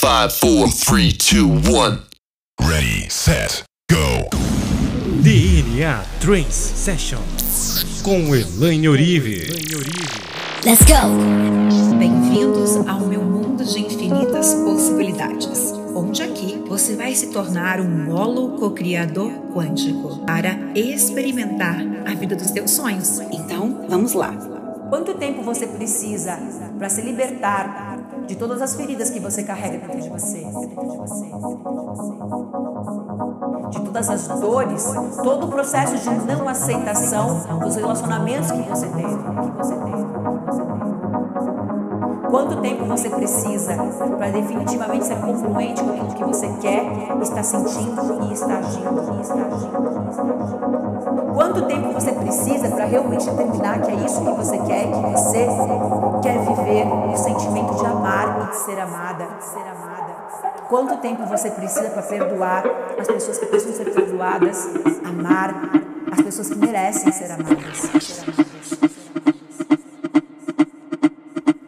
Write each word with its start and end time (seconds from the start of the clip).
Five, 0.00 0.32
four, 0.32 0.68
three, 0.68 1.10
two, 1.10 1.48
one. 1.48 2.02
Ready, 2.60 3.08
set, 3.10 3.64
go. 3.90 4.28
DNA 5.24 6.04
Trance 6.20 6.52
Session 6.52 7.18
com 8.04 8.32
Elaine 8.32 8.86
Orive. 8.86 9.48
Let's 10.64 10.84
go! 10.84 11.98
Bem-vindos 11.98 12.76
ao 12.86 13.00
meu 13.00 13.24
mundo 13.24 13.64
de 13.64 13.80
infinitas 13.80 14.54
possibilidades, 14.54 15.72
onde 15.92 16.22
aqui 16.22 16.62
você 16.68 16.94
vai 16.94 17.12
se 17.16 17.32
tornar 17.32 17.80
um 17.80 18.14
holo 18.14 18.56
co-criador 18.56 19.32
quântico 19.52 20.24
para 20.24 20.56
experimentar 20.76 21.80
a 22.06 22.14
vida 22.14 22.36
dos 22.36 22.52
teus 22.52 22.70
sonhos. 22.70 23.18
Então, 23.32 23.84
vamos 23.88 24.12
lá. 24.12 24.32
Quanto 24.88 25.14
tempo 25.14 25.42
você 25.42 25.66
precisa 25.66 26.38
para 26.78 26.88
se 26.88 27.02
libertar 27.02 27.87
de 28.26 28.36
todas 28.36 28.60
as 28.60 28.74
feridas 28.74 29.10
que 29.10 29.20
você 29.20 29.42
carrega 29.42 29.78
dentro 29.78 30.00
de 30.00 30.08
você? 30.08 30.44
De 33.70 33.80
todas 33.80 34.08
as 34.08 34.28
dores, 34.40 34.84
todo 35.22 35.46
o 35.46 35.50
processo 35.50 35.96
de 35.96 36.26
não 36.26 36.48
aceitação 36.48 37.58
dos 37.58 37.76
relacionamentos 37.76 38.50
que 38.50 38.62
você 38.62 38.86
teve. 38.86 39.18
Quanto 42.30 42.60
tempo 42.60 42.84
você 42.84 43.08
precisa 43.08 43.74
para 44.16 44.30
definitivamente 44.30 45.06
ser 45.06 45.16
congruente 45.16 45.82
com 45.82 45.90
aquilo 45.90 46.14
que 46.14 46.24
você 46.24 46.48
quer, 46.60 46.84
está 47.22 47.42
sentindo 47.42 48.28
e 48.28 48.32
está 48.32 48.58
agindo, 48.58 49.16
e 49.16 49.20
está 49.20 49.34
agindo, 49.34 50.06
e 50.06 50.10
está 50.10 50.22
agindo? 50.22 50.77
Quanto 51.58 51.66
tempo 51.66 51.92
você 51.92 52.12
precisa 52.12 52.68
para 52.68 52.84
realmente 52.84 53.28
determinar 53.28 53.82
que 53.82 53.90
é 53.90 53.94
isso 53.96 54.20
que 54.20 54.30
você 54.30 54.56
quer, 54.58 54.84
que 54.84 55.10
você 55.10 55.44
quer 56.22 56.38
viver 56.38 56.86
o 56.86 57.16
sentimento 57.16 57.74
de 57.74 57.84
amar 57.84 58.44
e 58.44 58.50
de 58.50 58.56
ser 58.56 58.78
amada, 58.78 59.26
ser 59.40 59.58
amada? 59.58 60.14
Quanto 60.68 60.98
tempo 60.98 61.26
você 61.26 61.50
precisa 61.50 61.90
para 61.90 62.02
perdoar 62.02 62.62
as 62.96 63.08
pessoas 63.08 63.38
que 63.38 63.46
precisam 63.46 63.84
ser 63.84 63.92
perdoadas, 63.92 64.68
amar 65.04 65.52
as 66.12 66.20
pessoas 66.20 66.48
que 66.48 66.58
merecem 66.58 67.10
ser 67.10 67.32
amadas? 67.32 67.76
Ser 67.76 68.30
amadas. 68.30 68.78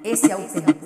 Esse 0.04 0.30
é 0.30 0.36
o 0.36 0.38
tempo. 0.38 0.79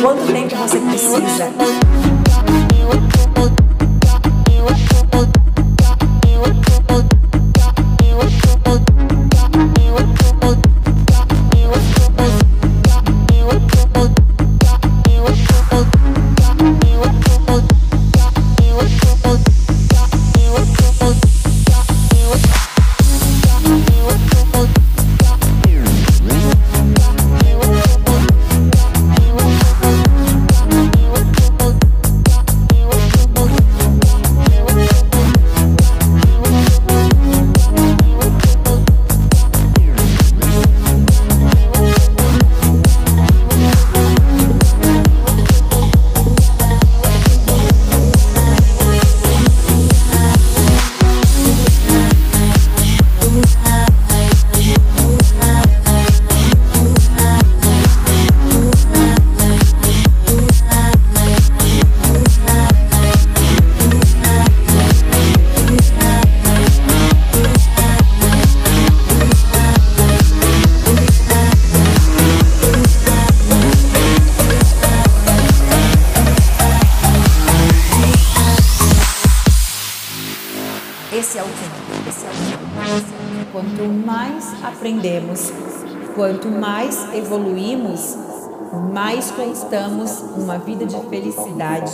Quanto 0.00 0.32
tempo 0.32 0.56
você 0.56 0.78
precisa? 0.78 2.19
Quanto 86.20 86.48
mais 86.48 87.14
evoluímos, 87.14 88.14
mais 88.92 89.30
conquistamos 89.30 90.22
uma 90.36 90.58
vida 90.58 90.84
de 90.84 90.96
felicidade, 91.08 91.92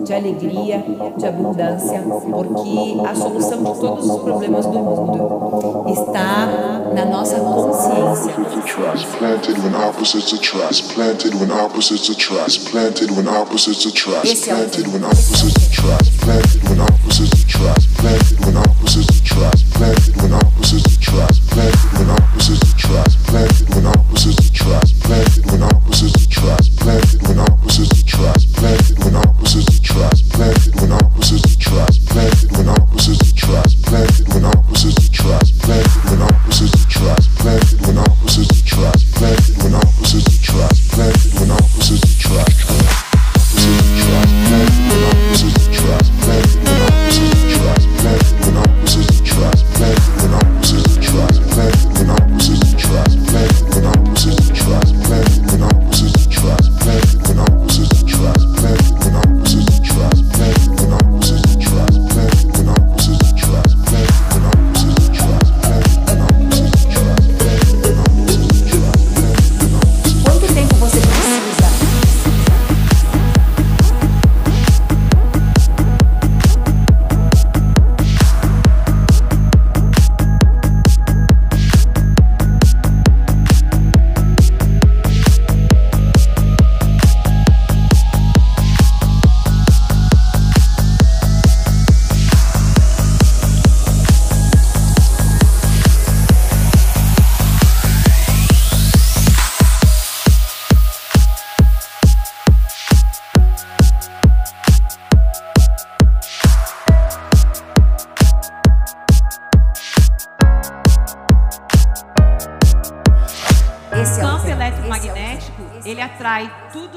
de 0.00 0.12
alegria, 0.12 0.84
de 1.16 1.26
abundância, 1.26 2.00
porque 2.00 3.00
a 3.06 3.14
solução 3.14 3.62
de 3.62 3.80
todos 3.80 4.08
os 4.08 4.22
problemas 4.22 4.66
do 4.66 4.78
mundo 4.78 5.84
está 5.92 6.46
na 6.94 7.04
nossa 7.04 7.36
consciência. 7.36 8.32
planted 9.12 9.60
when 9.60 9.70
opposites 13.28 13.84
Esse 14.24 14.50
é 14.50 14.54
o 14.54 14.58
planted 14.58 14.88
when 14.88 15.04
opposites 22.10 22.72
attract 22.72 23.16
planted 23.22 23.74
when 23.74 23.86
opposites 23.86 24.50
attract 24.50 25.01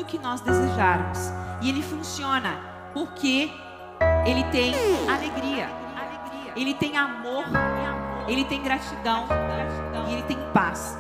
que 0.06 0.18
nós 0.18 0.42
desejarmos. 0.42 1.32
E 1.62 1.70
ele 1.70 1.82
funciona 1.82 2.58
porque 2.94 3.52
ele 4.26 4.44
tem 4.46 4.74
alegria, 5.10 5.70
ele 6.56 6.74
tem 6.74 6.98
amor, 6.98 7.46
ele 8.28 8.46
tem 8.46 8.62
gratidão 8.62 9.26
e 10.08 10.14
ele 10.14 10.24
tem 10.24 10.38
paz. 10.54 10.98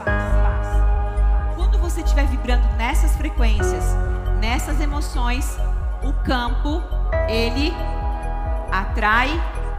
Quando 1.55 1.77
você 1.79 2.01
estiver 2.01 2.25
vibrando 2.27 2.67
nessas 2.77 3.15
frequências, 3.15 3.95
nessas 4.39 4.79
emoções, 4.79 5.57
o 6.03 6.13
campo 6.23 6.81
ele 7.27 7.73
atrai, 8.71 9.29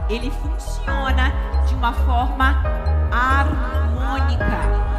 ele 0.09 0.31
funciona 0.31 1.31
de 1.67 1.75
uma 1.75 1.93
forma 1.93 2.63
harmônica. 3.11 4.96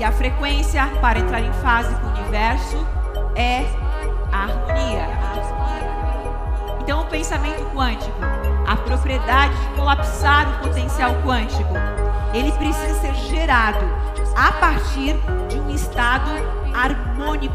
E 0.00 0.04
a 0.04 0.10
frequência 0.10 0.86
para 1.02 1.18
entrar 1.18 1.42
em 1.42 1.52
fase 1.52 1.94
com 1.96 2.06
o 2.06 2.10
universo 2.12 2.86
é 3.36 3.66
a 4.32 4.44
harmonia. 4.44 5.06
Então, 6.80 7.02
o 7.02 7.04
pensamento 7.04 7.62
quântico, 7.74 8.16
a 8.66 8.76
propriedade 8.76 9.54
de 9.54 9.66
colapsar 9.76 10.48
o 10.48 10.68
potencial 10.68 11.12
quântico, 11.22 11.74
ele 12.32 12.50
precisa 12.52 12.94
ser 12.98 13.14
gerado 13.14 13.84
a 14.34 14.50
partir 14.52 15.16
de 15.50 15.60
um 15.60 15.68
estado 15.68 16.30
harmônico. 16.72 17.54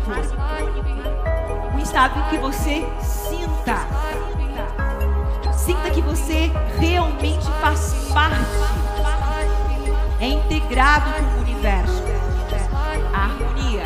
Um 1.73 1.79
estado 1.79 2.29
que 2.29 2.37
você 2.37 2.87
sinta. 3.01 3.79
Sinta 5.51 5.89
que 5.89 6.01
você 6.03 6.51
realmente 6.77 7.51
faz 7.59 8.11
parte. 8.13 8.35
É 10.21 10.27
integrado 10.27 11.11
com 11.11 11.39
o 11.39 11.41
universo 11.41 12.14
harmonia. 13.15 13.83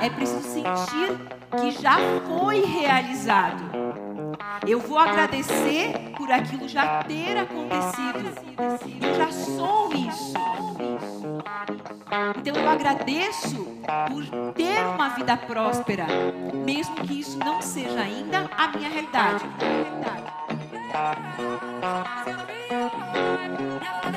É 0.00 0.10
preciso 0.10 0.42
sentir 0.42 1.18
que 1.60 1.70
já 1.70 1.96
foi 2.26 2.64
realizado. 2.64 3.62
Eu 4.66 4.80
vou 4.80 4.98
agradecer 4.98 6.12
por 6.16 6.30
aquilo 6.30 6.68
já 6.68 7.02
ter 7.04 7.36
acontecido. 7.36 8.32
Eu 9.00 9.14
já 9.14 9.30
sou 9.30 9.92
isso. 9.92 10.34
Então 12.38 12.56
eu 12.56 12.68
agradeço 12.68 13.64
por 14.08 14.52
ter 14.54 14.84
uma 14.94 15.10
vida 15.10 15.36
próspera, 15.36 16.06
mesmo 16.64 16.96
que 16.96 17.20
isso 17.20 17.38
não 17.38 17.62
seja 17.62 18.00
ainda 18.00 18.50
a 18.56 18.68
minha 18.68 18.88
realidade. 18.88 19.44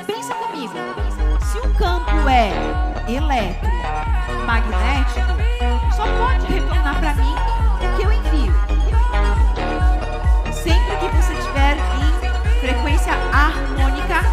Pensa 0.06 0.34
comigo. 0.34 1.05
É 2.28 2.50
eletromagnético, 3.08 5.32
só 5.94 6.02
pode 6.18 6.44
retornar 6.52 6.98
para 6.98 7.14
mim 7.14 7.32
o 7.80 7.86
que 7.96 8.02
eu 8.02 8.12
envio. 8.12 8.52
Sempre 10.52 10.96
que 10.96 11.08
você 11.16 11.34
estiver 11.34 11.76
em 11.76 12.60
frequência 12.60 13.12
harmônica 13.32 14.24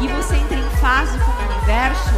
e 0.00 0.08
você 0.08 0.34
entra 0.36 0.58
em 0.58 0.68
fase 0.80 1.16
com 1.20 1.30
o 1.30 1.38
universo, 1.52 2.16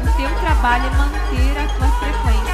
o 0.00 0.06
teu 0.16 0.30
trabalho 0.40 0.86
é 0.86 0.90
manter 0.96 1.58
a 1.58 1.66
tua 1.76 1.88
frequência 1.98 2.45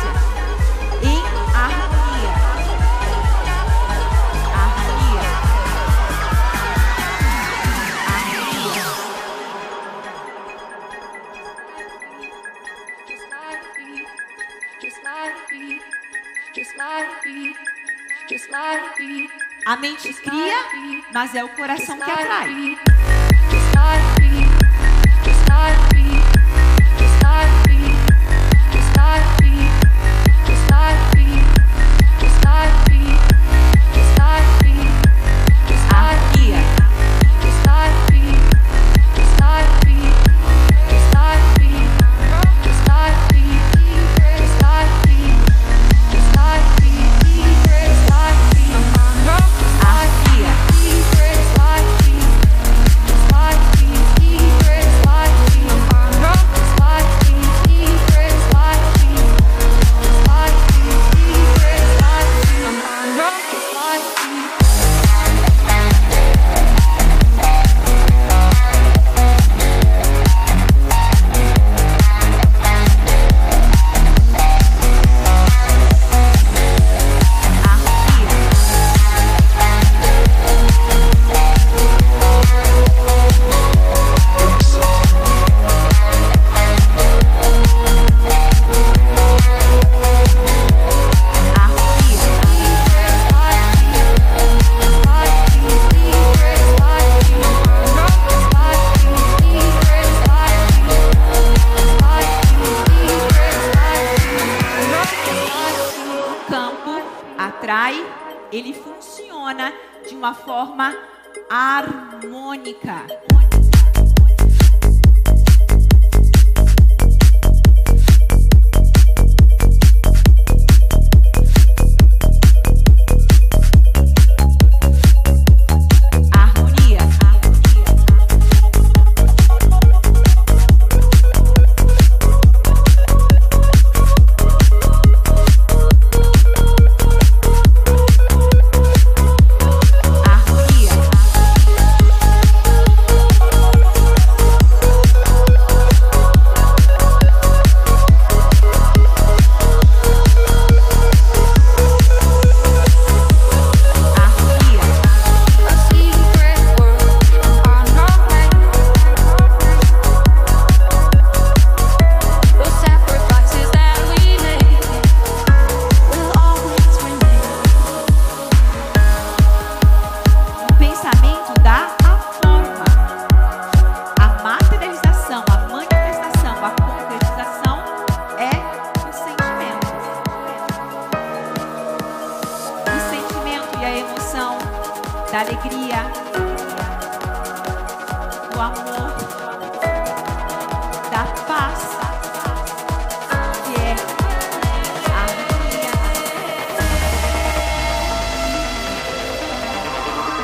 A 19.64 19.76
mente 19.76 20.12
cria, 20.14 20.56
mas 21.12 21.34
é 21.34 21.42
o 21.42 21.48
coração 21.48 21.98
que 21.98 22.10
atrai. 22.10 22.76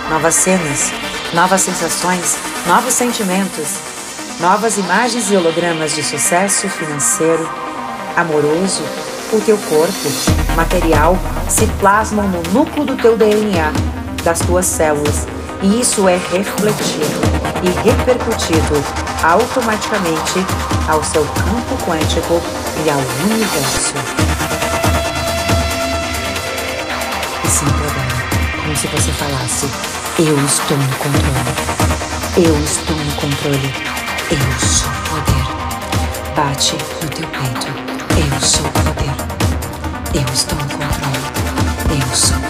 Novas 0.08 0.34
cenas, 0.34 0.90
novas 1.34 1.60
sensações, 1.60 2.38
novos 2.66 2.94
sentimentos, 2.94 3.76
novas 4.40 4.78
imagens 4.78 5.30
e 5.30 5.36
hologramas 5.36 5.94
de 5.94 6.02
sucesso 6.02 6.66
financeiro, 6.66 7.46
amoroso, 8.16 8.82
o 9.34 9.40
teu 9.42 9.58
corpo, 9.58 10.08
material, 10.56 11.14
se 11.46 11.66
plasmam 11.78 12.26
no 12.26 12.42
núcleo 12.54 12.86
do 12.86 12.96
teu 12.96 13.18
DNA, 13.18 13.70
das 14.28 14.40
tuas 14.40 14.66
células, 14.66 15.26
e 15.62 15.80
isso 15.80 16.06
é 16.06 16.16
refletido 16.30 17.18
e 17.62 17.88
repercutido 17.88 18.84
automaticamente 19.22 20.44
ao 20.86 21.02
seu 21.02 21.24
campo 21.24 21.82
quântico 21.86 22.38
e 22.84 22.90
ao 22.90 22.98
universo. 23.24 23.94
E 27.42 27.48
sem 27.48 27.68
problema, 27.68 28.62
como 28.62 28.76
se 28.76 28.86
você 28.88 29.10
falasse 29.12 29.66
eu 30.18 30.36
estou 30.44 30.76
no 30.76 30.96
controle. 30.96 31.54
Eu 32.36 32.64
estou 32.64 32.96
no 32.96 33.12
controle. 33.12 33.74
Eu 34.30 34.60
sou 34.60 34.90
poder. 35.08 36.34
Bate 36.36 36.74
no 36.74 37.08
teu 37.08 37.26
peito. 37.28 37.66
Eu 38.18 38.40
sou 38.40 38.64
poder. 38.64 39.14
Eu 40.12 40.34
estou 40.34 40.58
no 40.58 40.64
controle. 40.64 42.02
Eu 42.02 42.14
sou. 42.14 42.47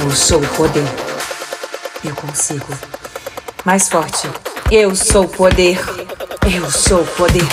Eu 0.00 0.10
sou 0.10 0.40
poder. 0.40 0.84
Eu 2.04 2.14
consigo. 2.14 2.66
Mais 3.64 3.88
forte. 3.88 4.28
Eu 4.70 4.94
sou 4.94 5.28
poder. 5.28 5.78
Eu 6.50 6.70
sou 6.70 7.04
poder. 7.04 7.46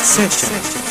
Menina, 0.00 0.28
27. 0.28 0.90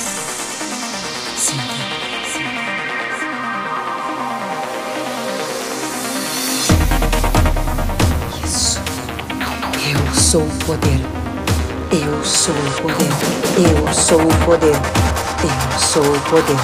sou 10.13 10.44
o 10.44 10.50
poder. 10.63 11.01
Eu 11.92 12.24
sou 12.24 12.54
o 12.54 12.82
poder. 12.82 13.10
Eu 13.58 13.94
sou 13.94 14.22
o 14.22 14.46
poder. 14.46 14.75
Eu 14.75 15.80
sou 15.80 16.04
o 16.04 16.20
poder. 16.30 16.60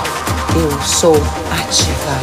Eu 0.56 0.82
sou 0.84 1.16
ativar. 1.16 2.22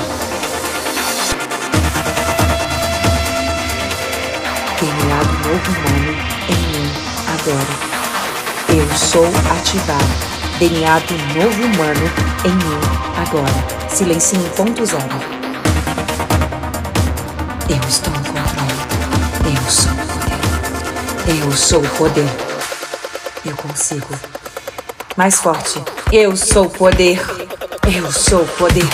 Terminado 4.78 5.32
novo 5.48 5.70
humano 5.72 6.16
em 6.48 6.54
mim 6.54 6.92
agora. 7.26 8.01
Eu 8.74 8.96
sou 8.96 9.26
ativar. 9.26 10.00
DNA 10.58 10.98
do 11.00 11.14
novo 11.38 11.62
humano 11.62 12.10
em 12.42 12.52
mim 12.52 12.80
agora. 13.20 13.88
Silêncio 13.90 14.38
em 14.38 14.48
ponto 14.56 14.86
zero. 14.86 15.02
Eu 17.68 17.88
estou 17.88 18.14
no 18.14 18.24
controle. 18.24 18.72
Eu 19.44 19.70
sou. 19.70 19.92
Eu 21.28 21.52
sou 21.52 21.82
o 21.82 21.88
poder. 21.90 22.28
Eu 23.44 23.54
consigo. 23.56 24.08
Mais 25.18 25.34
forte. 25.34 25.82
Eu 26.10 26.34
sou 26.34 26.64
o 26.64 26.70
poder. 26.70 27.20
Eu 27.94 28.10
sou 28.10 28.40
o 28.40 28.48
poder. 28.48 28.88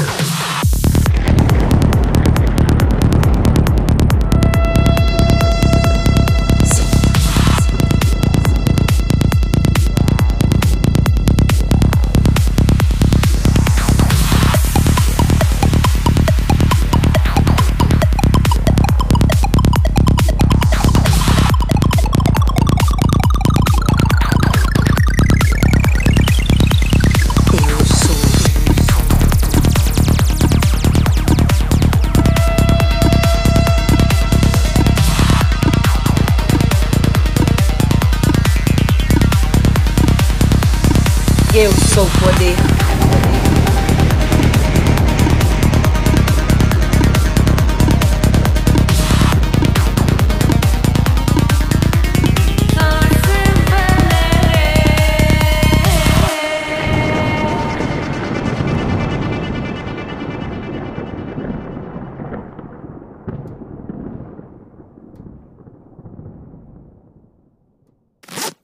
Eu 41.55 41.73
sou 41.73 42.05
o 42.05 42.11
poder. 42.21 42.57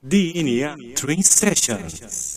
DNA 0.02 0.76
Train 0.94 1.22
Sessions. 1.22 2.33